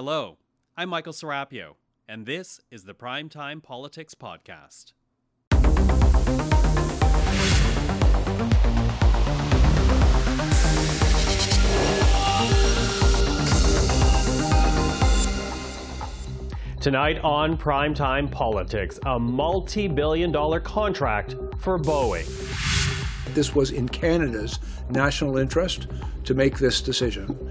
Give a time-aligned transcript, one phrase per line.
[0.00, 0.38] Hello,
[0.76, 1.74] I'm Michael Serapio,
[2.08, 4.92] and this is the Primetime Politics Podcast.
[16.80, 22.24] Tonight on Primetime Politics, a multi billion dollar contract for Boeing.
[23.34, 24.60] This was in Canada's
[24.90, 25.88] national interest
[26.22, 27.47] to make this decision.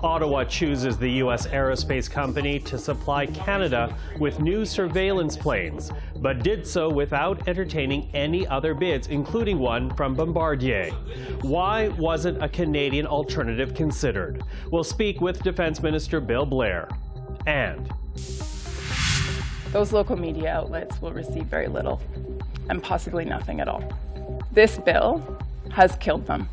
[0.00, 1.46] Ottawa chooses the U.S.
[1.46, 8.46] aerospace company to supply Canada with new surveillance planes, but did so without entertaining any
[8.46, 10.90] other bids, including one from Bombardier.
[11.42, 14.42] Why wasn't a Canadian alternative considered?
[14.70, 16.88] We'll speak with Defense Minister Bill Blair.
[17.46, 17.90] And
[19.72, 22.00] those local media outlets will receive very little
[22.68, 23.84] and possibly nothing at all.
[24.52, 25.38] This bill
[25.70, 26.48] has killed them.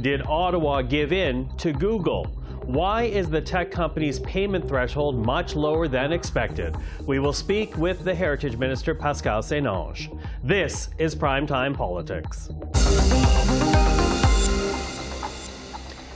[0.00, 2.39] Did Ottawa give in to Google?
[2.70, 6.76] Why is the tech company's payment threshold much lower than expected?
[7.04, 10.16] We will speak with the Heritage Minister Pascale St-Onge.
[10.44, 12.48] This is Primetime Politics.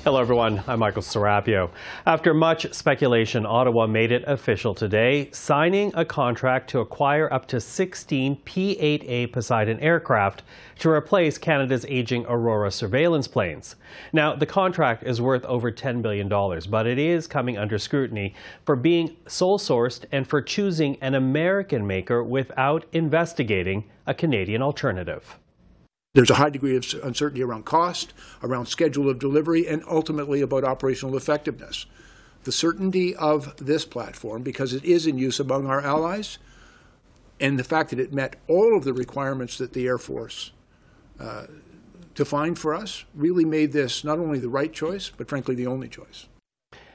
[0.04, 0.62] Hello, everyone.
[0.66, 1.70] I'm Michael Serapio.
[2.04, 7.58] After much speculation, Ottawa made it official today, signing a contract to acquire up to
[7.58, 10.42] 16 P-8A Poseidon aircraft
[10.80, 13.76] to replace Canada's aging Aurora surveillance planes.
[14.12, 18.34] Now, the contract is worth over $10 billion, but it is coming under scrutiny
[18.66, 25.38] for being sole sourced and for choosing an American maker without investigating a Canadian alternative.
[26.14, 30.62] There's a high degree of uncertainty around cost, around schedule of delivery, and ultimately about
[30.62, 31.86] operational effectiveness.
[32.44, 36.38] The certainty of this platform, because it is in use among our allies,
[37.40, 40.52] and the fact that it met all of the requirements that the Air Force
[41.18, 41.46] uh,
[42.14, 45.88] defined for us, really made this not only the right choice, but frankly the only
[45.88, 46.28] choice.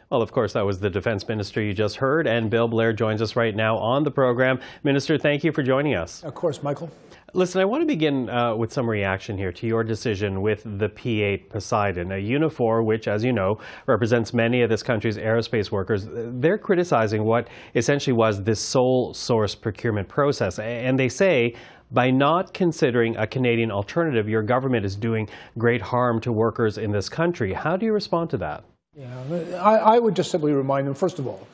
[0.10, 3.22] Well, of course, that was the defense minister you just heard, and Bill Blair joins
[3.22, 4.60] us right now on the program.
[4.84, 6.24] Minister, thank you for joining us.
[6.24, 6.90] Of course, Michael.
[7.36, 10.90] Listen, I want to begin uh, with some reaction here to your decision with the
[10.90, 16.08] P-8 Poseidon, a Unifor which, as you know, represents many of this country's aerospace workers.
[16.12, 21.54] They're criticizing what essentially was this sole source procurement process, and they say
[21.92, 26.92] by not considering a Canadian alternative, your government is doing great harm to workers in
[26.92, 27.54] this country.
[27.54, 28.64] How do you respond to that?
[28.96, 31.48] Yeah, I, I would just simply remind them, first of all,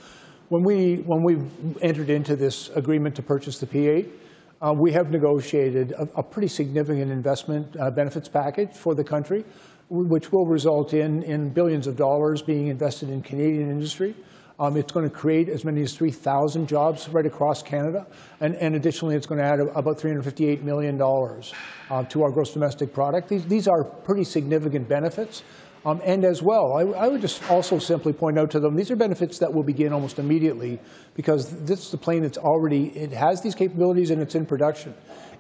[0.49, 1.37] when we, when we
[1.81, 4.09] entered into this agreement to purchase the P-8,
[4.61, 9.43] uh, we have negotiated a, a pretty significant investment uh, benefits package for the country,
[9.89, 14.15] which will result in, in billions of dollars being invested in Canadian industry.
[14.57, 18.07] Um, it's going to create as many as 3,000 jobs right across Canada.
[18.39, 22.93] And, and additionally, it's going to add about $358 million uh, to our gross domestic
[22.93, 23.27] product.
[23.27, 25.43] These, these are pretty significant benefits.
[25.85, 28.89] Um, and as well, I, I, would just also simply point out to them, these
[28.89, 30.79] are benefits that will begin almost immediately
[31.13, 34.95] because this is a plane that's already, it has these capabilities and it's in production.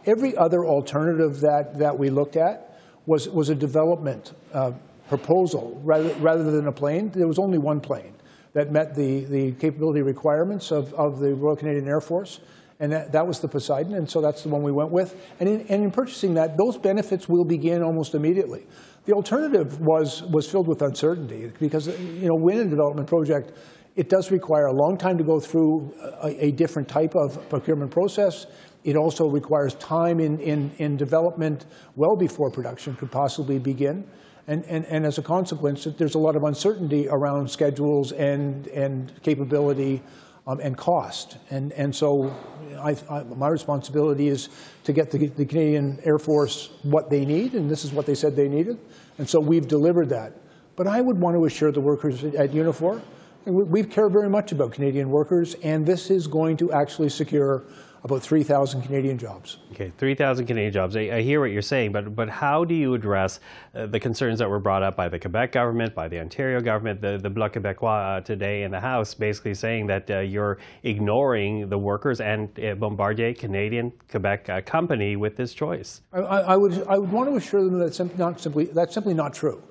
[0.05, 4.73] Every other alternative that, that we looked at was, was a development uh,
[5.09, 7.09] proposal rather, rather than a plane.
[7.09, 8.13] There was only one plane
[8.53, 12.39] that met the, the capability requirements of, of the Royal Canadian Air Force.
[12.79, 15.15] And that, that was the Poseidon, and so that's the one we went with.
[15.39, 18.67] And in, and in purchasing that, those benefits will begin almost immediately.
[19.05, 23.51] The alternative was, was filled with uncertainty because you know, when a development project,
[23.95, 25.93] it does require a long time to go through
[26.23, 28.47] a, a different type of procurement process.
[28.83, 31.65] It also requires time in, in, in development
[31.95, 34.07] well before production could possibly begin.
[34.47, 39.11] And, and, and as a consequence, there's a lot of uncertainty around schedules and, and
[39.23, 40.01] capability
[40.47, 41.37] um, and cost.
[41.49, 42.35] And, and so
[42.79, 44.49] I, I, my responsibility is
[44.83, 48.15] to get the, the, Canadian Air Force what they need, and this is what they
[48.15, 48.77] said they needed.
[49.17, 50.33] And so we've delivered that.
[50.75, 53.01] But I would want to assure the workers at Unifor,
[53.45, 57.63] we care very much about Canadian workers, and this is going to actually secure
[58.05, 59.57] about 3,000 Canadian jobs.
[59.71, 60.95] Okay, 3,000 Canadian jobs.
[60.95, 63.39] I, I, hear what you're saying, but, but how do you address
[63.73, 67.01] uh, the concerns that were brought up by the Quebec government, by the Ontario government,
[67.01, 71.67] the, the Bloc Québécois uh, today in the House, basically saying that uh, you're ignoring
[71.67, 76.01] the workers and uh, Bombardier, Canadian Quebec uh, company, with this choice?
[76.13, 79.15] I, I, would, I would want to assure them that that's, not simply, that's simply
[79.15, 79.63] not true.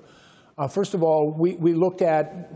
[0.57, 2.49] Uh, first of all, we, we looked at,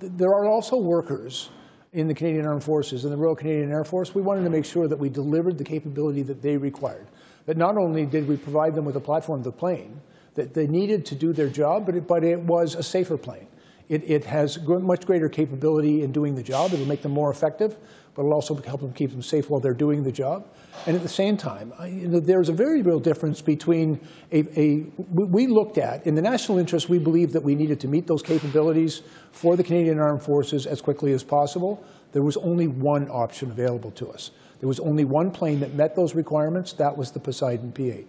[0.00, 1.50] there are also workers
[1.92, 4.64] in the Canadian Armed Forces and the Royal Canadian Air Force, we wanted to make
[4.64, 7.06] sure that we delivered the capability that they required.
[7.46, 10.00] That not only did we provide them with a platform, the plane,
[10.34, 13.48] that they needed to do their job, but it, but it was a safer plane.
[13.88, 16.72] It, it has much greater capability in doing the job.
[16.72, 17.76] It'll make them more effective,
[18.14, 20.46] but it'll also help them keep them safe while they're doing the job.
[20.86, 24.00] And at the same time, you know, there's a very real difference between
[24.32, 27.88] a, a we looked at, in the national interest, we believed that we needed to
[27.88, 29.02] meet those capabilities
[29.32, 31.84] for the Canadian Armed Forces as quickly as possible.
[32.12, 34.30] There was only one option available to us.
[34.60, 36.72] There was only one plane that met those requirements.
[36.74, 38.06] That was the Poseidon P-8.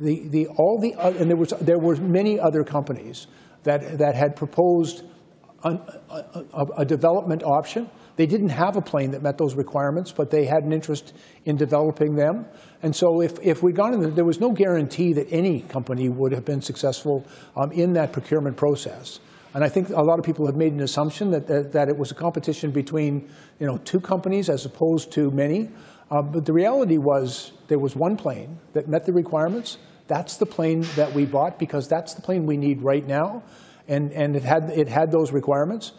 [0.00, 3.26] The, the, all the, oth- and there was, there were many other companies
[3.64, 5.04] that, that had proposed
[5.64, 5.80] an-
[6.10, 7.88] a, a development option.
[8.16, 11.14] They didn't have a plane that met those requirements, but they had an interest
[11.44, 12.46] in developing them.
[12.82, 16.08] And so if, if we'd gone in, there- there was no guarantee that any company
[16.08, 17.24] would have been successful
[17.56, 19.20] um, in that procurement process.
[19.54, 21.96] And I think a lot of people have made an assumption that, that, that it
[21.96, 23.28] was a competition between,
[23.58, 25.70] you know, two companies as opposed to many.
[26.10, 29.78] Uh, but the reality was there was one plane that met the requirements.
[30.06, 33.42] That's the plane that we bought because that's the plane we need right now.
[33.88, 35.92] And, and it, had, it had those requirements.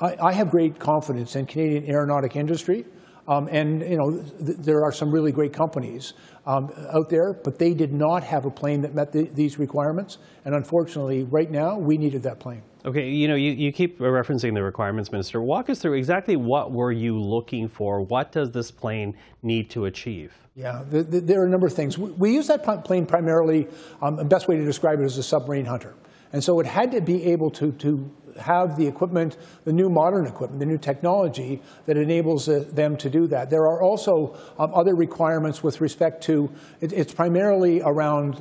[0.00, 2.84] I, I have great confidence in Canadian aeronautic industry.
[3.28, 6.12] Um, and you know, th- there are some really great companies
[6.46, 10.18] um, out there, but they did not have a plane that met the, these requirements.
[10.44, 12.62] And unfortunately, right now, we needed that plane.
[12.84, 15.42] Okay, you know, you, you keep referencing the requirements, Minister.
[15.42, 18.00] Walk us through exactly what were you looking for?
[18.00, 20.32] What does this plane need to achieve?
[20.54, 21.98] Yeah, th th there are a number of things.
[21.98, 23.66] We, we use that plane primarily,
[24.00, 25.94] um, the best way to describe it is a submarine hunter.
[26.32, 30.26] And so it had to be able to, to have the equipment, the new modern
[30.26, 33.50] equipment, the new technology that enables uh, them to do that.
[33.50, 36.50] There are also um, other requirements with respect to,
[36.80, 38.34] it, it's primarily around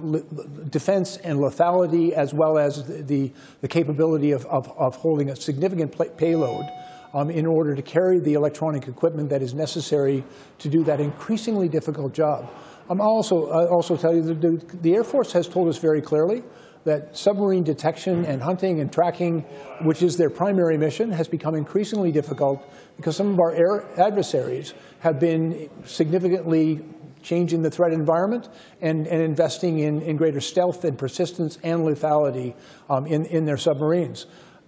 [0.71, 3.31] defense and lethality as well as the,
[3.62, 6.65] the, capability of, of, of holding a significant payload
[7.13, 10.24] um, in order to carry the electronic equipment that is necessary
[10.59, 12.50] to do that increasingly difficult job.
[12.89, 16.01] I'm also, I also tell you that the, the Air Force has told us very
[16.01, 16.44] clearly
[16.85, 19.41] that submarine detection and hunting and tracking,
[19.81, 24.73] which is their primary mission, has become increasingly difficult because some of our air adversaries
[24.99, 26.85] have been significantly
[27.23, 28.49] changing the threat environment
[28.81, 32.53] and, and investing in, in greater stealth and persistence and lethality
[32.88, 34.27] um, in, in their submarines.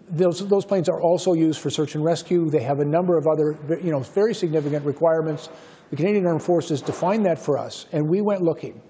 [0.10, 2.50] Those, those planes are also used for search and rescue.
[2.50, 5.50] They have a number of other, you know, very significant requirements.
[5.92, 8.82] The Canadian Armed Forces defined that for us, and we went looking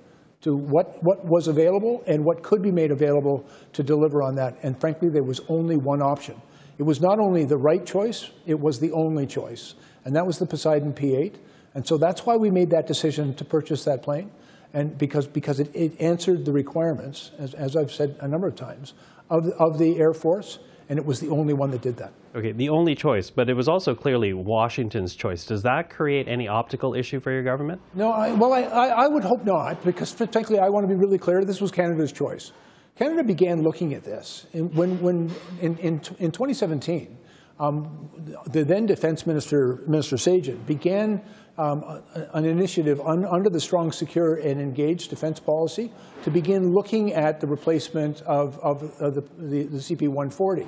[0.48, 4.58] to what, what was available and what could be made available to deliver on that.
[4.64, 6.42] And frankly, there was only one option.
[6.78, 9.76] It was not only the right choice, it was the only choice.
[10.06, 11.36] And that was the Poseidon P-8.
[11.74, 14.32] And so that's why we made that decision to purchase that plane.
[14.74, 18.56] And because, because it, it answered the requirements, as, as I've said a number of
[18.56, 18.94] times,
[19.30, 20.60] of, of the Air Force.
[20.90, 22.14] And it was the only one that did that.
[22.34, 25.46] Okay, the only choice, but it was also clearly Washington's choice.
[25.46, 27.82] Does that create any optical issue for your government?
[27.94, 31.18] No, I, well, I, I, would hope not, because frankly, I want to be really
[31.18, 31.44] clear.
[31.44, 32.54] This was Canada's choice.
[32.98, 35.32] Canada began looking at this in, when, when
[35.62, 37.18] in, in, in 2017.
[37.60, 38.10] Um,
[38.46, 41.22] the then Defense Minister, Minister Sajjan, began
[41.58, 42.02] um,
[42.34, 45.92] an initiative un, under the Strong, Secure, and Engaged Defense Policy
[46.24, 50.68] to begin looking at the replacement of, of, of the, the, the CP-140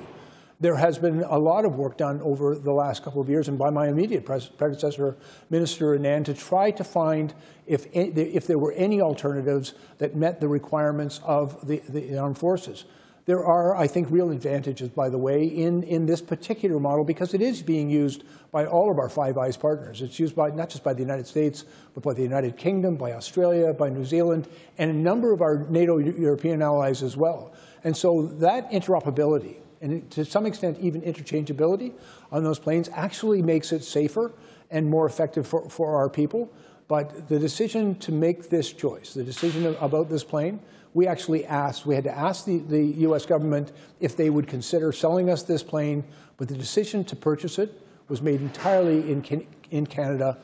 [0.60, 3.58] there has been a lot of work done over the last couple of years and
[3.58, 5.16] by my immediate predecessor,
[5.48, 7.32] Minister Anand, to try to find
[7.66, 12.84] if, if there were any alternatives that met the requirements of the, the armed forces.
[13.26, 17.34] There are, I think, real advantages, by the way, in, in this particular model because
[17.34, 20.02] it is being used by all of our Five Eyes partners.
[20.02, 21.64] It's used by not just by the United States,
[21.94, 25.66] but by the United Kingdom, by Australia, by New Zealand, and a number of our
[25.68, 27.52] NATO European allies as well.
[27.84, 31.92] And so that interoperability, and to some extent even interchangeability
[32.32, 34.32] on those planes actually makes it safer
[34.70, 36.50] and more effective for, for our people.
[36.88, 40.60] But the decision to make this choice, the decision about this plane,
[40.94, 44.92] we actually asked, we had to ask the, the US government if they would consider
[44.92, 46.04] selling us this plane,
[46.36, 50.38] but the decision to purchase it was made entirely in, in Canada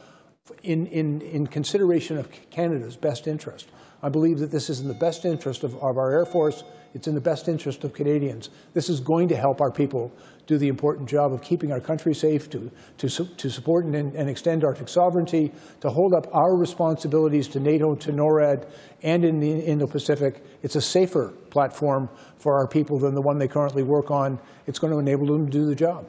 [0.63, 3.69] in, in, in consideration of Canada's best interest.
[4.03, 6.65] I believe that this is in the best interest of, of our Air Force.
[6.95, 8.51] It's in the best interest of Canadians.
[8.75, 10.13] This is going to help our people
[10.47, 14.31] do the important job of keeping our country safe, to, to, to support and, and
[14.31, 18.69] extend Arctic sovereignty, to hold up our responsibilities to NATO, to NORAD,
[19.03, 20.43] and in the Indo-Pacific.
[20.63, 24.39] It's a safer platform for our people than the one they currently work on.
[24.67, 26.05] It's going to enable them to do the job.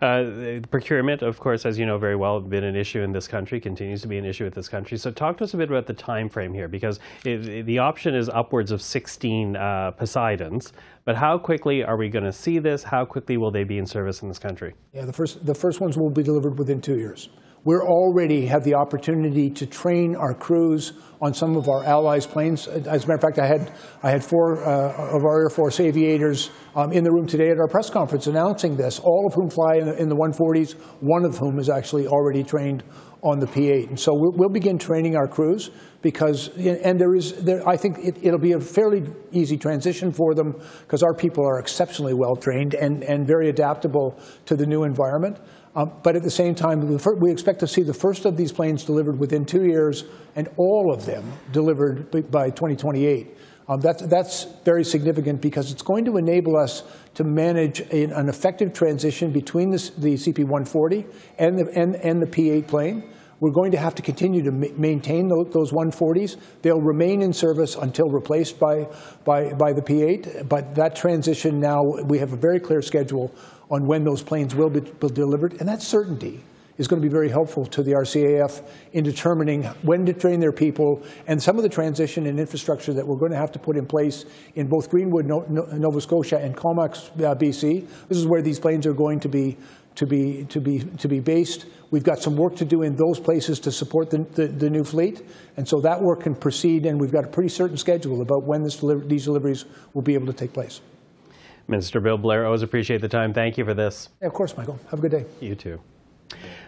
[0.00, 3.12] Uh, the procurement, of course, as you know very well, has been an issue in
[3.12, 4.96] this country, continues to be an issue with this country.
[4.96, 7.78] So talk to us a bit about the time frame here, because it, it- the
[7.78, 10.72] option is upwards of 16 uh, Poseidons.
[11.04, 12.84] But how quickly are we going to see this?
[12.84, 14.72] How quickly will they be in service in this country?
[14.94, 17.28] Yeah, the first, the first ones will be delivered within two years.
[17.64, 20.92] We already have the opportunity to train our crews
[21.22, 22.68] on some of our allies' planes.
[22.68, 25.80] As a matter of fact, I had, I had four uh, of our Air Force
[25.80, 29.48] aviators um, in the room today at our press conference announcing this, all of whom
[29.48, 32.84] fly in the, in the 140s, one of whom is actually already trained
[33.22, 33.88] on the P-8.
[33.88, 35.70] And so we'll, we'll begin training our crews
[36.02, 40.34] because, and there is, there, I think it, will be a fairly easy transition for
[40.34, 44.84] them because our people are exceptionally well trained and, and very adaptable to the new
[44.84, 45.38] environment.
[45.76, 48.84] Um, but at the same time, we expect to see the first of these planes
[48.84, 50.04] delivered within two years
[50.36, 53.36] and all of them delivered by 2028.
[53.66, 56.82] Um, that's, that's very significant because it's going to enable us
[57.14, 62.26] to manage a, an effective transition between the, the CP-140 and the, and, and the
[62.26, 63.10] P-8 plane.
[63.40, 66.36] We're going to have to continue to ma maintain those, those 140s.
[66.62, 68.86] They'll remain in service until replaced by,
[69.24, 73.34] by, by the P-8, but that transition now, we have a very clear schedule
[73.70, 76.42] on when those planes will be, be delivered, and that certainty
[76.76, 80.52] is going to be very helpful to the RCAF in determining when to train their
[80.52, 83.76] people and some of the transition and infrastructure that we're going to have to put
[83.76, 84.24] in place
[84.56, 87.86] in both Greenwood, Nova Scotia, and Comox, uh, BC.
[88.08, 89.56] This is where these planes are going to be
[89.94, 91.66] to be to be to be based.
[91.92, 94.82] We've got some work to do in those places to support the, the, the new
[94.82, 95.22] fleet,
[95.56, 96.86] and so that work can proceed.
[96.86, 100.32] And we've got a pretty certain schedule about when these deliveries will be able to
[100.32, 100.80] take place.
[101.68, 103.32] Minister Bill Blair, always appreciate the time.
[103.32, 104.10] Thank you for this.
[104.20, 104.78] Yeah, of course, Michael.
[104.90, 105.24] Have a good day.
[105.40, 105.80] You too.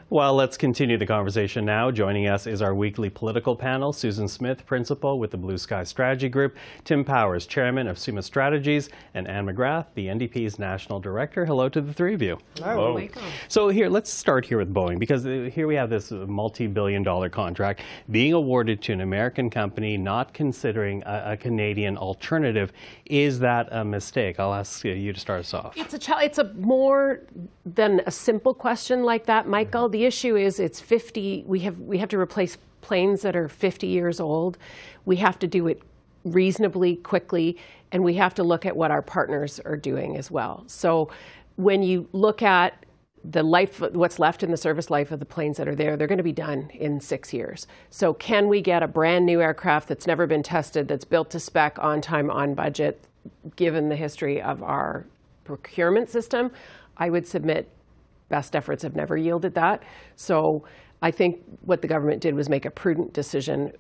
[0.09, 1.91] Well, let's continue the conversation now.
[1.91, 6.29] Joining us is our weekly political panel, Susan Smith, Principal with the Blue Sky Strategy
[6.29, 11.45] Group, Tim Powers, Chairman of Summa Strategies, and Anne McGrath, the NDP's National Director.
[11.45, 12.39] Hello to the three of you.
[12.59, 12.97] Hello.
[12.97, 13.09] Hello.
[13.49, 17.29] So here, let's start here with Boeing, because uh, here we have this multi-billion dollar
[17.29, 22.73] contract being awarded to an American company, not considering a, a Canadian alternative.
[23.07, 24.39] Is that a mistake?
[24.39, 25.77] I'll ask you to start us off.
[25.77, 27.23] It's a, it's a more
[27.65, 31.97] than a simple question like that, Michael the issue is it's 50, we have, we
[31.97, 34.59] have to replace planes that are 50 years old.
[35.07, 35.81] We have to do it
[36.23, 37.57] reasonably quickly,
[37.91, 40.65] and we have to look at what our partners are doing as well.
[40.67, 41.11] So
[41.57, 42.85] when you look at
[43.25, 46.07] the life, what's left in the service life of the planes that are there, they're
[46.07, 47.67] going to be done in six years.
[47.89, 51.41] So can we get a brand new aircraft that's never been tested, that's built to
[51.41, 53.03] spec, on time, on budget,
[53.57, 55.07] given the history of our
[55.45, 56.51] procurement system?
[56.99, 57.71] I would submit
[58.29, 59.83] best efforts have never yielded that.
[60.17, 60.65] So
[61.03, 63.73] I think what the government did was make a prudent decision.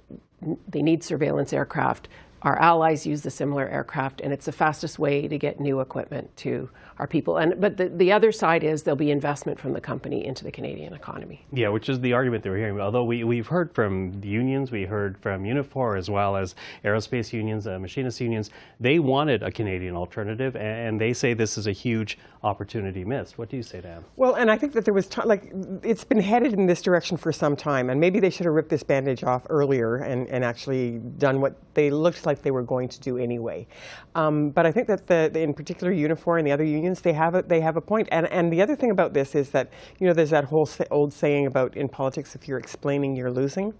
[0.68, 2.08] They need surveillance aircraft.
[2.46, 6.36] Our allies use the similar aircraft, and it's the fastest way to get new equipment
[6.36, 7.38] to our people.
[7.38, 10.52] And but the, the other side is there'll be investment from the company into the
[10.52, 11.44] Canadian economy.
[11.52, 12.80] Yeah, which is the argument that we're hearing.
[12.80, 17.66] Although we we've heard from unions, we heard from Unifor as well as aerospace unions,
[17.66, 18.50] uh, machinist unions.
[18.78, 23.38] They wanted a Canadian alternative, and they say this is a huge opportunity missed.
[23.38, 24.04] What do you say, Anne?
[24.14, 27.32] Well, and I think that there was like it's been headed in this direction for
[27.32, 30.98] some time, and maybe they should have ripped this bandage off earlier and, and actually
[31.18, 33.66] done what they looked like they were going to do anyway.
[34.14, 37.12] Um, but I think that the, the in particular Unifor and the other unions they
[37.12, 38.08] have a, they have a point.
[38.10, 41.12] And, and the other thing about this is that, you know, there's that whole old
[41.12, 43.74] saying about in politics, if you're explaining, you're losing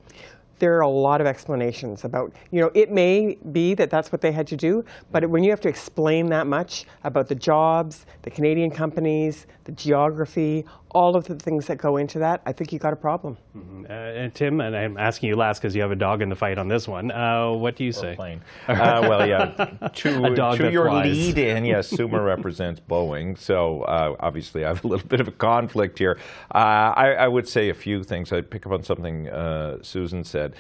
[0.59, 4.21] there are a lot of explanations about, you know, it may be that that's what
[4.21, 8.07] they had to do, but when you have to explain that much about the jobs,
[8.23, 12.73] the Canadian companies, the geography, all of the things that go into that, I think
[12.73, 13.37] you got a problem.
[13.57, 13.85] Mm-hmm.
[13.85, 16.37] Uh, and Tim, and I'm asking you last because you have a dog in the
[16.37, 17.11] fight on this one.
[17.11, 18.15] Uh, what do you say?
[18.15, 18.41] Plane.
[18.69, 19.47] uh, well, yeah,
[19.89, 21.15] to, to your flies.
[21.15, 25.29] lead in, yes, Summa represents Boeing, so uh, obviously I have a little bit of
[25.29, 26.19] a conflict here.
[26.55, 28.33] Uh, I, I, would say a few things.
[28.33, 30.55] I'd pick up on something uh, Susan said.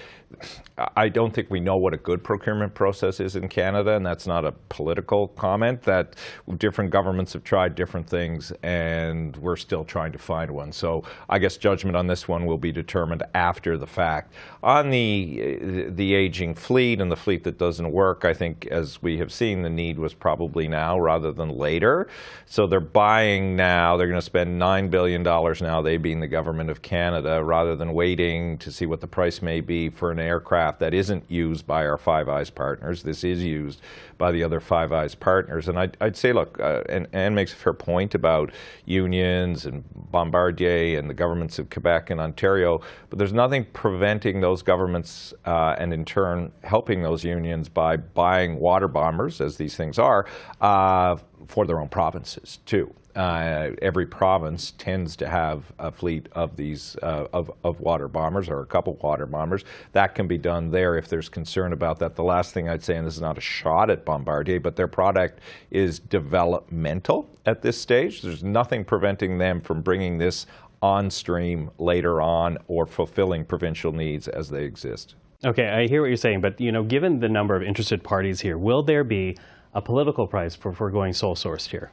[0.79, 4.27] I don't think we know what a good procurement process is in Canada, and that's
[4.27, 5.85] not a political comment.
[5.85, 6.15] That
[6.59, 10.73] different governments have tried different things, and we're still trying to find one.
[10.73, 14.35] So I guess judgment on this one will be determined after the fact.
[14.63, 19.17] On the the aging fleet and the fleet that doesn't work, I think as we
[19.19, 22.07] have seen, the need was probably now rather than later.
[22.45, 23.97] So they're buying now.
[23.97, 25.81] They're going to spend nine billion dollars now.
[25.81, 29.63] They being the government of Canada, rather than waiting to see what the price may
[29.63, 33.03] be for an aircraft that isn't used by our Five Eyes partners.
[33.03, 33.81] This is used
[34.19, 35.69] by the other Five Eyes partners.
[35.69, 38.53] And I'd, I'd say, look, uh, and Anne makes a fair point about
[38.85, 44.63] unions and Bombardier and the governments of Quebec and Ontario, but there's nothing preventing those
[44.63, 49.99] governments uh, and in turn helping those unions by buying water bombers, as these things
[49.99, 50.27] are,
[50.61, 51.17] uh,
[51.47, 52.95] for their own provinces too.
[53.17, 58.49] Uh, every province tends to have a fleet of these uh, of, of water bombers
[58.49, 59.65] or a couple water bombers.
[59.93, 62.15] That can be done there if there's concern about that.
[62.15, 64.87] The last thing I'd say, and this is not a shot at Bombardier, but their
[64.87, 68.21] product is developmental at this stage.
[68.21, 70.47] There's nothing preventing them from bringing this
[70.83, 75.15] on stream later on or fulfilling provincial needs as they exist.
[75.43, 78.41] Okay, I hear what you're saying, but you know, given the number of interested parties
[78.41, 79.37] here, will there be
[79.73, 81.91] a political price for, for going sole sourced here?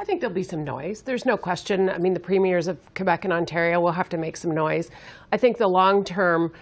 [0.00, 1.02] I think there'll be some noise.
[1.02, 1.90] There's no question.
[1.90, 4.90] I mean, the premiers of Quebec and Ontario will have to make some noise.
[5.30, 6.52] I think the long term.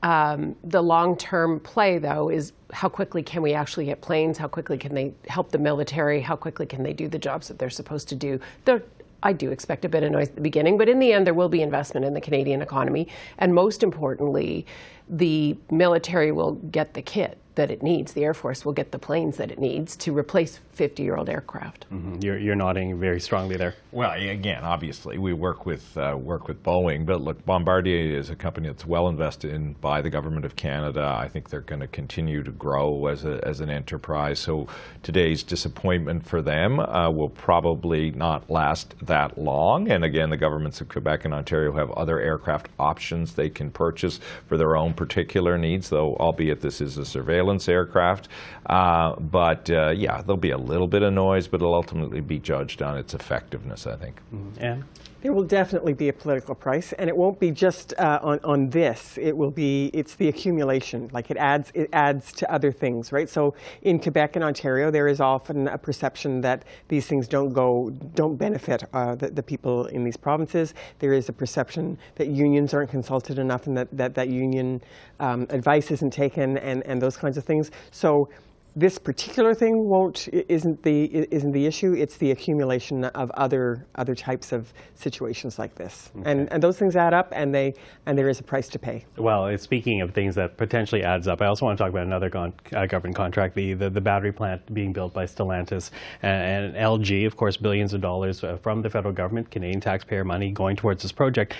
[0.00, 4.38] Um, the long-term play, though, is how quickly can we actually get planes?
[4.38, 6.20] How quickly can they help the military?
[6.20, 8.38] How quickly can they do the jobs that they're supposed to do?
[8.64, 8.84] They're,
[9.24, 11.34] I do expect a bit of noise at the beginning, but in the end, there
[11.34, 14.64] will be investment in the Canadian economy, and most importantly,
[15.08, 18.12] the military will get the kit that it needs.
[18.12, 21.86] The Air Force will get the planes that it needs to replace 50-year-old aircraft.
[21.92, 22.22] Mm-hmm.
[22.22, 23.74] You're, you're, nodding very strongly there.
[23.90, 28.36] Well, again, obviously, we work with uh, work with Boeing, but look, Bombardier is a
[28.36, 31.16] company that's well invested in by the government of Canada.
[31.18, 34.38] I think they're going to continue to grow as a, as an enterprise.
[34.38, 34.68] So
[35.02, 39.90] today's disappointment for them uh, will probably not last that long.
[39.90, 44.20] And again, the governments of Quebec and Ontario have other aircraft options they can purchase
[44.46, 48.28] for their own particular needs, though albeit this is a surveillance aircraft.
[48.66, 52.38] Uh, but uh, yeah, there'll be a little bit of noise, but it'll ultimately be
[52.38, 54.16] judged on its effectiveness, I think.
[54.34, 54.62] Mm-hmm.
[54.62, 54.84] And
[55.20, 58.70] there will definitely be a political price, and it won't be just uh, on, on
[58.70, 59.18] this.
[59.20, 61.10] It will be, it's the accumulation.
[61.12, 63.28] Like it adds, it adds to other things, right?
[63.28, 67.90] So in Quebec and Ontario, there is often a perception that these things don't go,
[68.14, 70.74] don't benefit uh, the, the, people in these provinces.
[70.98, 74.82] There is a perception that unions aren't consulted enough and that that, that union
[75.20, 77.70] um, advice isn't taken and, and those kinds of things.
[77.90, 78.28] So
[78.76, 81.94] this particular thing won't isn't the isn't the issue.
[81.94, 86.30] It's the accumulation of other other types of situations like this, okay.
[86.30, 87.74] and and those things add up, and they
[88.06, 89.04] and there is a price to pay.
[89.16, 92.30] Well, speaking of things that potentially adds up, I also want to talk about another
[92.30, 95.90] con uh, government contract, the, the, the battery plant being built by Stellantis
[96.22, 100.24] and, and LG, of course, billions of dollars uh, from the federal government, Canadian taxpayer
[100.24, 101.54] money going towards this project.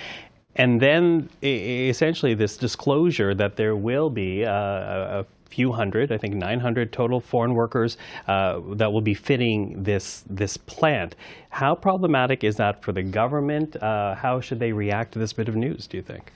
[0.55, 6.17] And then essentially this disclosure that there will be uh, a, a few hundred, I
[6.17, 11.15] think 900 total foreign workers uh, that will be fitting this this plant.
[11.49, 13.75] How problematic is that for the government?
[13.81, 15.87] Uh, how should they react to this bit of news?
[15.87, 16.31] Do you think?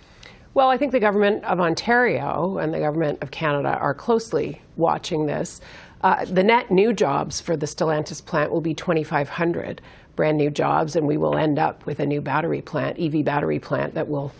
[0.54, 5.26] Well, I think the government of Ontario and the government of Canada are closely watching
[5.26, 5.62] this.
[6.02, 9.82] Uh, the net new jobs for the Stellantis plant will be 2,500
[10.16, 13.58] brand new jobs, and we will end up with a new battery plant, EV battery
[13.58, 14.32] plant that will,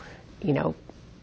[0.42, 0.76] you know,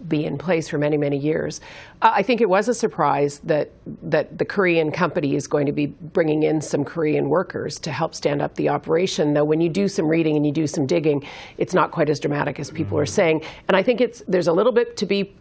[0.08, 1.60] be in place for many, many years.
[2.02, 3.70] Uh, I think it was a surprise that
[4.02, 8.14] that the Korean company is going to be bringing in some Korean workers to help
[8.14, 9.34] stand up the operation.
[9.34, 11.26] Though when you do some reading and you do some digging,
[11.58, 13.02] it's not quite as dramatic as people mm-hmm.
[13.02, 13.44] are saying.
[13.68, 15.34] And I think it's there's a little bit to be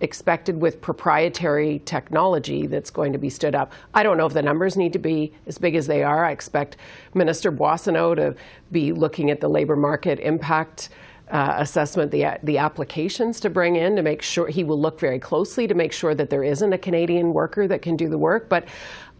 [0.00, 3.72] expected with proprietary technology that's going to be stood up.
[3.94, 6.24] I don't know if the numbers need to be as big as they are.
[6.24, 6.76] I expect
[7.14, 8.36] Minister Boissonnault to
[8.70, 10.88] be looking at the labor market impact
[11.30, 15.18] uh, assessment, the, the applications to bring in to make sure he will look very
[15.18, 18.48] closely to make sure that there isn't a Canadian worker that can do the work.
[18.48, 18.66] But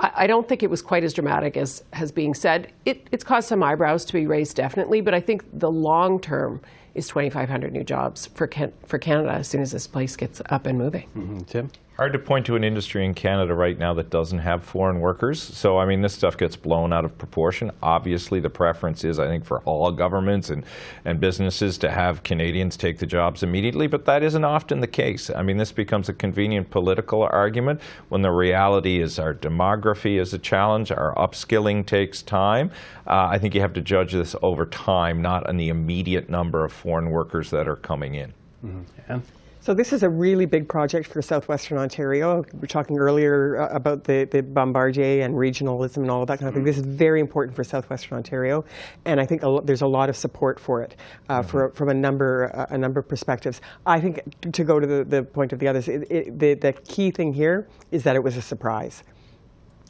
[0.00, 2.72] I, I don't think it was quite as dramatic as has being said.
[2.84, 6.60] It, it's caused some eyebrows to be raised, definitely, but I think the long term
[6.94, 10.66] is 2,500 new jobs for, can, for Canada as soon as this place gets up
[10.66, 11.08] and moving.
[11.16, 11.40] Mm-hmm.
[11.40, 11.70] Tim?
[11.98, 15.42] Hard to point to an industry in Canada right now that doesn't have foreign workers.
[15.42, 17.72] So, I mean, this stuff gets blown out of proportion.
[17.82, 20.64] Obviously, the preference is, I think, for all governments and,
[21.04, 25.28] and businesses to have Canadians take the jobs immediately, but that isn't often the case.
[25.28, 27.80] I mean, this becomes a convenient political argument
[28.10, 32.70] when the reality is our demography is a challenge, our upskilling takes time.
[33.08, 36.64] Uh, I think you have to judge this over time, not on the immediate number
[36.64, 38.34] of foreign workers that are coming in.
[38.64, 38.82] Mm-hmm.
[39.08, 39.20] Yeah.
[39.60, 42.44] So this is a really big project for southwestern Ontario.
[42.52, 46.38] We were talking earlier uh, about the, the Bombardier and regionalism and all of that
[46.38, 46.64] kind of thing.
[46.64, 48.64] This is very important for southwestern Ontario,
[49.04, 50.94] and I think a there's a lot of support for it
[51.28, 51.48] uh, mm-hmm.
[51.48, 53.60] for, from a number uh, a number of perspectives.
[53.84, 56.72] I think to go to the, the point of the others, it, it, the, the
[56.72, 59.02] key thing here is that it was a surprise.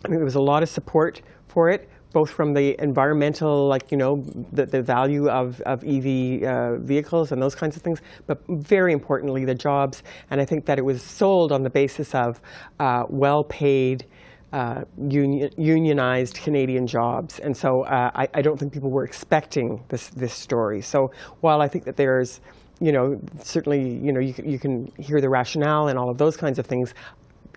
[0.04, 3.92] I mean, there was a lot of support for it both from the environmental, like,
[3.92, 8.00] you know, the, the value of, of EV uh, vehicles and those kinds of things,
[8.26, 10.02] but very importantly, the jobs.
[10.28, 12.40] And I think that it was sold on the basis of
[12.80, 14.04] uh, well-paid,
[14.52, 17.38] uh, union, unionized Canadian jobs.
[17.38, 20.80] And so uh, I, I, don't think people were expecting this, this story.
[20.80, 22.40] So while I think that there's,
[22.80, 26.36] you know, certainly, you know, you, you can hear the rationale and all of those
[26.36, 26.94] kinds of things,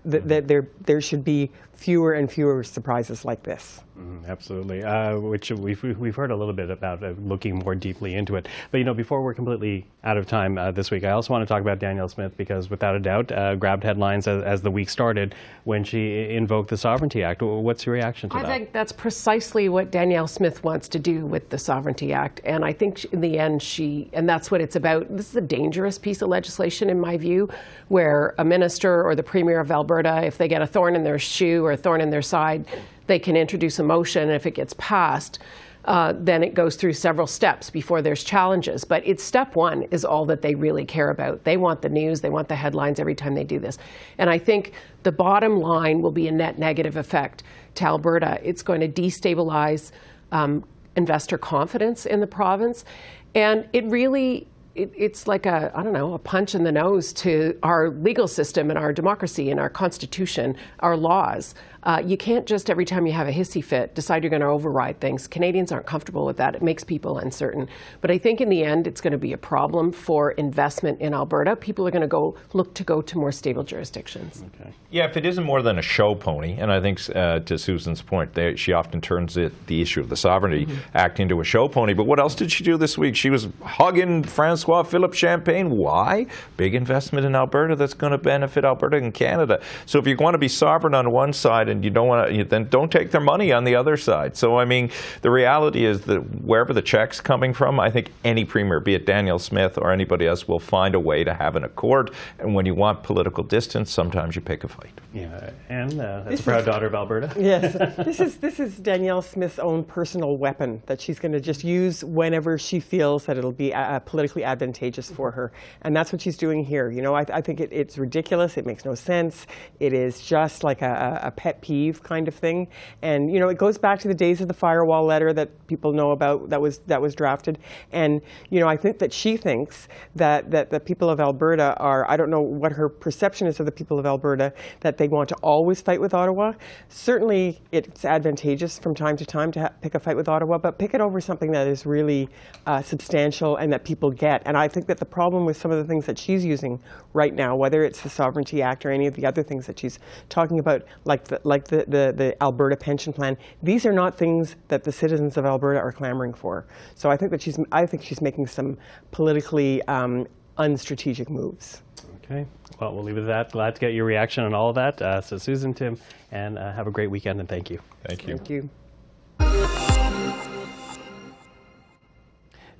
[0.05, 1.49] that, that there, there should be
[1.81, 3.81] fewer and fewer surprises like this.
[3.97, 8.13] Mm, absolutely, uh, which we've, we've heard a little bit about uh, looking more deeply
[8.13, 8.47] into it.
[8.69, 11.41] But, you know, before we're completely out of time uh, this week, I also want
[11.41, 14.71] to talk about Danielle Smith because, without a doubt, uh, grabbed headlines as, as, the
[14.71, 17.41] week started when she invoked the Sovereignty Act.
[17.41, 18.51] What's your reaction to I that?
[18.51, 22.41] I think that's precisely what Danielle Smith wants to do with the Sovereignty Act.
[22.43, 25.15] And I think in the end, she, and that's what it's about.
[25.15, 27.49] This is a dangerous piece of legislation, in my view,
[27.87, 31.19] where a minister or the Premier of Alberta, if they get a thorn in their
[31.19, 32.65] shoe a thorn in their side,
[33.07, 35.39] they can introduce a motion, and if it gets passed,
[35.85, 38.83] uh, then it goes through several steps before there's challenges.
[38.83, 41.43] But it's step one is all that they really care about.
[41.43, 43.77] They want the news, they want the headlines every time they do this.
[44.17, 47.41] And I think the bottom line will be a net negative effect
[47.75, 48.39] to Alberta.
[48.43, 49.91] It's going to destabilize
[50.31, 50.63] um,
[50.95, 52.85] investor confidence in the province.
[53.33, 57.11] And it really it, it's like a I don't know a punch in the nose
[57.13, 61.53] to our legal system and our democracy and our constitution, our laws.
[61.83, 64.47] Uh, you can't just every time you have a hissy fit decide you're going to
[64.47, 65.27] override things.
[65.27, 66.55] Canadians aren't comfortable with that.
[66.55, 67.67] It makes people uncertain.
[68.01, 71.13] But I think in the end, it's going to be a problem for investment in
[71.13, 71.55] Alberta.
[71.55, 74.43] People are going to go look to go to more stable jurisdictions.
[74.55, 74.71] Okay.
[74.91, 78.01] Yeah, if it isn't more than a show pony, and I think uh, to Susan's
[78.01, 80.79] point, they, she often turns it, the issue of the Sovereignty mm-hmm.
[80.93, 81.93] Act into a show pony.
[81.93, 83.15] But what else did she do this week?
[83.15, 85.71] She was hugging Francois Philippe Champagne.
[85.71, 86.27] Why?
[86.57, 89.61] Big investment in Alberta that's going to benefit Alberta and Canada.
[89.85, 92.43] So if you want to be sovereign on one side and you don't want to,
[92.43, 94.37] then don't take their money on the other side.
[94.37, 98.45] So, I mean, the reality is that wherever the check's coming from, I think any
[98.45, 101.63] premier, be it Danielle Smith or anybody else, will find a way to have an
[101.63, 102.11] accord.
[102.37, 105.01] And when you want political distance, sometimes you pick a fight.
[105.13, 107.33] Yeah, and uh, that's a proud daughter of Alberta.
[107.41, 107.73] Yes,
[108.05, 112.03] this is this is Danielle Smith's own personal weapon that she's going to just use
[112.03, 116.37] whenever she feels that it'll be uh, politically advantageous for her, and that's what she's
[116.37, 116.91] doing here.
[116.91, 118.57] You know, I, I think it, it's ridiculous.
[118.57, 119.47] It makes no sense.
[119.79, 122.67] It is just like a, a pet peeve kind of thing,
[123.01, 125.93] and you know, it goes back to the days of the firewall letter that people
[125.93, 127.57] know about that was that was drafted,
[127.91, 132.09] and you know, I think that she thinks that that the people of Alberta are.
[132.09, 135.29] I don't know what her perception is of the people of Alberta that they want
[135.29, 136.53] to always fight with Ottawa.
[136.89, 140.93] Certainly, it's advantageous from time to time to pick a fight with Ottawa, but pick
[140.93, 142.29] it over something that is really
[142.65, 144.41] uh, substantial and that people get.
[144.45, 146.79] And I think that the problem with some of the things that she's using
[147.13, 149.99] right now, whether it's the Sovereignty Act or any of the other things that she's
[150.29, 154.55] talking about, like the, like the, the, the Alberta pension plan, these are not things
[154.69, 156.65] that the citizens of Alberta are clamoring for.
[156.95, 158.77] So I think that she's, I think she's making some
[159.11, 161.83] politically um, unstrategic moves.
[162.23, 162.45] Okay.
[162.79, 163.51] Well, we'll leave it at that.
[163.51, 165.01] Glad to get your reaction on all of that.
[165.01, 165.97] Uh, so, Susan, Tim,
[166.31, 167.79] and uh, have a great weekend, and thank you.
[168.07, 168.37] Thank you.
[168.37, 169.90] Thank you.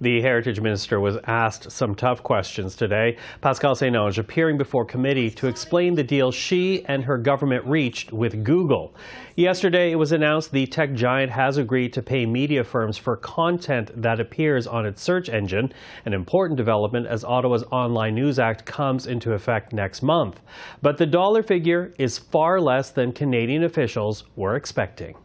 [0.01, 3.17] The Heritage Minister was asked some tough questions today.
[3.39, 8.43] Pascale St-Onge appearing before committee to explain the deal she and her government reached with
[8.43, 8.95] Google.
[9.35, 13.91] Yesterday, it was announced the tech giant has agreed to pay media firms for content
[14.01, 15.71] that appears on its search engine,
[16.03, 20.41] an important development as Ottawa's Online News Act comes into effect next month.
[20.81, 25.15] But the dollar figure is far less than Canadian officials were expecting.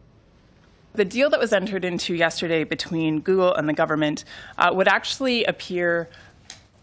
[0.97, 4.25] The deal that was entered into yesterday between Google and the government
[4.57, 6.09] uh, would actually appear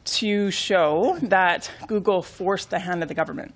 [0.05, 3.53] to show that Google forced the hand of the government.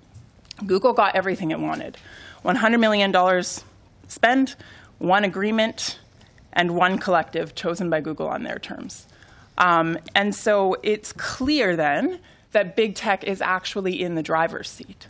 [0.67, 1.97] Google got everything it wanted
[2.43, 3.43] $100 million
[4.09, 4.57] spent,
[4.97, 5.97] one agreement,
[6.51, 9.07] and one collective chosen by Google on their terms.
[9.57, 12.19] Um, and so it's clear then
[12.51, 15.07] that big tech is actually in the driver's seat.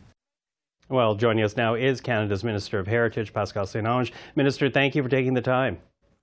[0.90, 4.12] Well, joining us now is Canada's Minister of Heritage, Pascale St-Onge.
[4.36, 5.78] Minister, thank you for taking the time.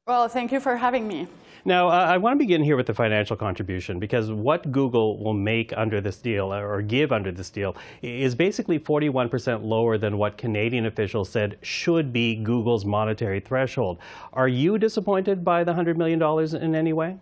[0.09, 1.29] Well, thank you for having me.
[1.65, 5.35] Now, uh, I want to begin here with the financial contribution because what Google will
[5.35, 10.37] make under this deal or give under this deal is basically 41% lower than what
[10.37, 13.99] Canadian officials said should be Google's monetary threshold.
[14.33, 16.21] Are you disappointed by the $100 million
[16.61, 17.19] in any way?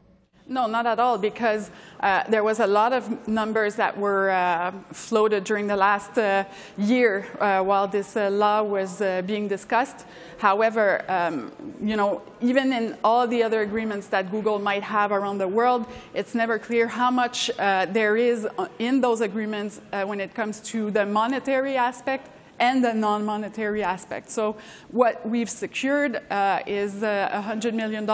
[0.47, 4.73] No, not at all, because uh, there was a lot of numbers that were uh,
[4.93, 6.45] floated during the last uh,
[6.77, 10.05] year uh, while this uh, law was uh, being discussed.
[10.37, 15.39] However, um, you know, even in all the other agreements that Google might have around
[15.39, 18.47] the world, it's never clear how much there is
[18.79, 24.31] in those agreements when it comes to the monetary aspect and the non-monetary aspect.
[24.31, 24.57] So
[24.91, 28.07] what we've secured uh, is uh, $100 million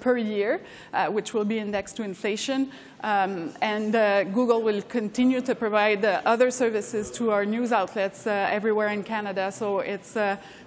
[0.00, 0.60] per year,
[0.92, 2.70] uh, which will be indexed to inflation.
[3.02, 8.26] Um, and uh, Google will continue to provide uh, other services to our news outlets
[8.26, 9.52] uh, everywhere in Canada.
[9.52, 10.16] So it's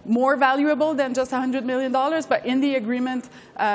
[0.05, 1.91] more valuable than just $100 million.
[1.91, 3.29] But in the agreement,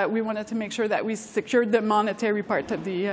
[0.08, 3.08] we wanted to make sure that we secured the monetary part of, the,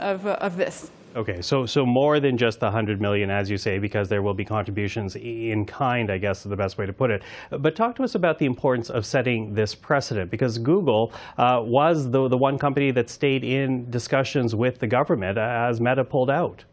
[0.00, 0.90] of, of this.
[1.16, 4.34] Okay, so so more than just the 100 million, as you say, because there will
[4.34, 7.22] be contributions in kind, I guess is the best way to put it.
[7.50, 12.10] But talk to us about the importance of setting this precedent, because Google uh, was
[12.10, 16.64] the, the one company that stayed in discussions with the government as Meta pulled out.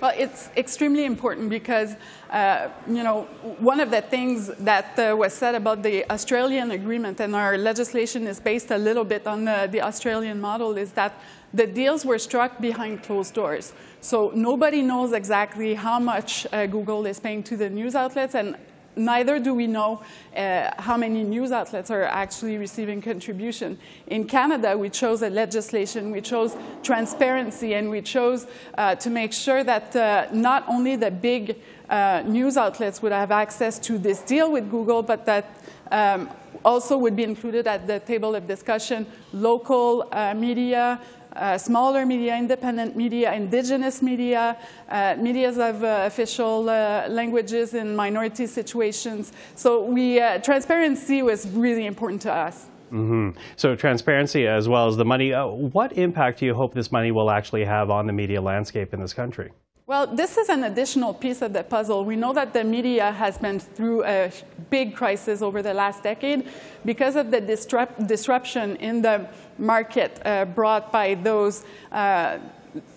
[0.00, 1.96] Well, it's extremely important because,
[2.30, 3.24] uh, you know,
[3.58, 8.28] one of the things that uh, was said about the Australian agreement and our legislation
[8.28, 11.14] is based a little bit on the, the Australian model is that
[11.52, 13.72] the deals were struck behind closed doors.
[14.00, 18.56] So nobody knows exactly how much uh, Google is paying to the news outlets and
[18.98, 20.02] neither do we know
[20.36, 23.78] uh, how many news outlets are actually receiving contribution.
[24.08, 29.32] In Canada, we chose a legislation, we chose transparency, and we chose uh, to make
[29.32, 31.56] sure that uh, not only the big
[31.88, 35.46] uh, news outlets would have access to this deal with Google, but that
[35.90, 36.28] um,
[36.64, 41.00] also would be included at the table of discussion local uh, media,
[41.58, 44.56] smaller media, independent media, indigenous media,
[44.88, 49.32] uh, medias of uh, official uh, languages in minority situations.
[49.54, 52.66] So we, uh, transparency was really important to us.
[52.92, 53.38] Mm-hmm.
[53.56, 55.32] So transparency as well as the money.
[55.32, 58.94] Uh, what impact do you hope this money will actually have on the media landscape
[58.94, 59.50] in this country?
[59.88, 62.04] Well, this is an additional piece of the puzzle.
[62.04, 64.30] We know that the media has been through a
[64.68, 66.46] big crisis over the last decade
[66.84, 72.36] because of the disrupt disruption in the market uh, brought by those uh,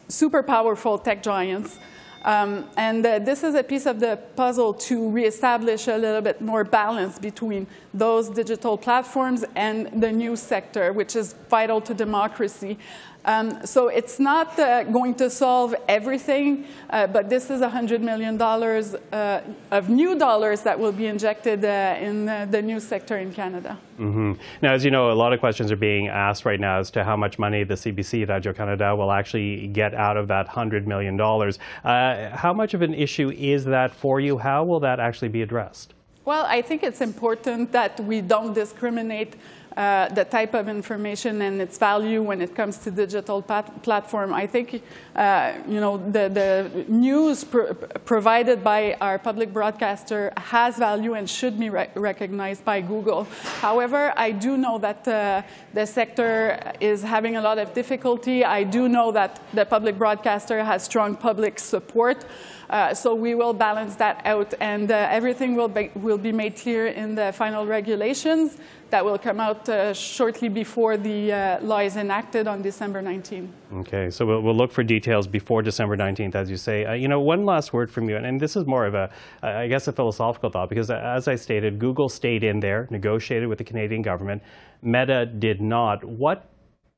[0.09, 1.79] super powerful tech giants.
[2.23, 6.39] Um, and uh, this is a piece of the puzzle to reestablish a little bit
[6.39, 12.77] more balance between those digital platforms and the news sector, which is vital to democracy.
[13.25, 18.41] Um, so it's not uh, going to solve everything, uh, but this is $100 million
[18.41, 23.77] uh, of new dollars that will be injected uh, in the new sector in Canada.
[23.99, 24.33] Mm-hmm.
[24.63, 27.03] Now, as you know, a lot of questions are being asked right now as to
[27.03, 31.19] how much money the CBC, Radio Canada, will actually get out of that $100 million.
[31.21, 34.39] Uh, how much of an issue is that for you?
[34.39, 35.93] How will that actually be addressed?
[36.23, 39.35] Well, I think it's important that we don't discriminate
[39.75, 44.33] uh, the type of information and its value when it comes to digital platform.
[44.33, 44.83] I think
[45.15, 47.73] uh, you know the, the news pr
[48.05, 53.23] provided by our public broadcaster has value and should be re recognized by Google.
[53.61, 55.41] However, I do know that uh,
[55.73, 58.43] the sector is having a lot of difficulty.
[58.43, 62.25] I do know that the public broadcaster has strong public support.
[62.71, 66.55] Uh, so we will balance that out, and uh, everything will be, will be made
[66.55, 68.57] clear in the final regulations
[68.91, 73.49] that will come out uh, shortly before the uh, law is enacted on December 19th.
[73.73, 76.85] Okay, so we'll, we'll, look for details before December 19th, as you say.
[76.85, 79.09] Uh, you know, one last word from you, and, and, this is more of a,
[79.43, 83.57] I guess, a philosophical thought, because as I stated, Google stayed in there, negotiated with
[83.57, 84.41] the Canadian government.
[84.81, 86.05] Meta did not.
[86.05, 86.49] What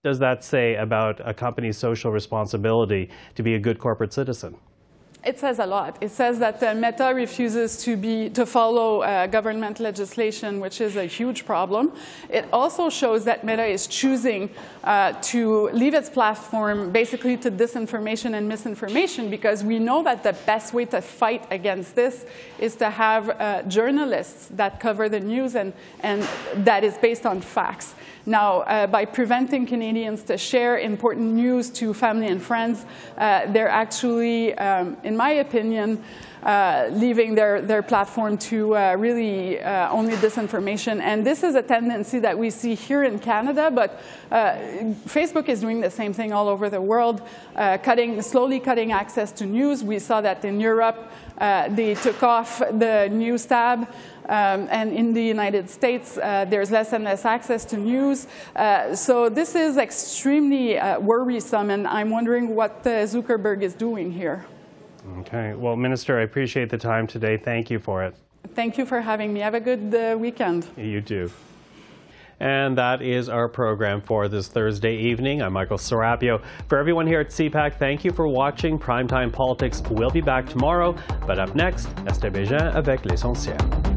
[0.04, 4.56] does that say about a company's social responsibility to be a good corporate citizen?
[5.26, 5.98] It says a lot.
[6.02, 11.06] It says that Meta refuses to, be, to follow uh, government legislation, which is a
[11.06, 11.94] huge problem.
[12.30, 14.50] It also shows that Meta is choosing
[14.84, 20.34] uh, to leave its platform basically to disinformation and misinformation because we know that the
[20.46, 22.26] best way to fight against this
[22.60, 26.28] is to have uh, journalists that cover the news and, and
[26.66, 27.96] that is based on facts.
[28.26, 32.86] Now, uh, by preventing Canadians to share important news to family and friends,
[33.18, 36.02] uh, they're actually, um, in my opinion,
[36.44, 41.00] uh, leaving their, their platform to uh, really uh, only disinformation.
[41.02, 44.56] And this is a tendency that we see here in Canada, but uh,
[45.06, 47.22] Facebook is doing the same thing all over the world,
[47.56, 49.84] uh, cutting, slowly cutting access to news.
[49.84, 51.12] We saw that in Europe.
[51.38, 53.88] Uh, they took off the news tab.
[54.30, 58.28] Um, and in the United States, uh, there's less and less access to news.
[58.56, 64.46] Uh, so this is extremely uh, worrisome, and I'm wondering what Zuckerberg is doing here.
[65.20, 65.54] Okay.
[65.54, 67.38] Well, Minister, I appreciate the time today.
[67.38, 68.16] Thank you for it.
[68.56, 69.40] Thank you for having me.
[69.42, 70.68] Have a good uh, weekend.
[70.78, 71.32] You too.
[72.40, 75.42] And that is our program for this Thursday evening.
[75.42, 76.42] I'm Michael Serapio.
[76.68, 79.82] For everyone here at CPAC, thank you for watching Primetime Politics.
[79.90, 83.93] We'll be back tomorrow, but up next, Esther Bégin avec l'essentiel.